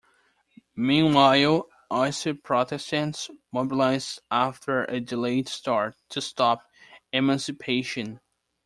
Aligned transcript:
Meanwhile, 0.75 1.67
Ulster 1.91 2.33
Protestants 2.33 3.29
mobilised, 3.53 4.19
after 4.31 4.83
a 4.85 4.99
delayed 4.99 5.47
start, 5.47 5.95
to 6.09 6.19
stop 6.21 6.65
emancipation. 7.13 8.19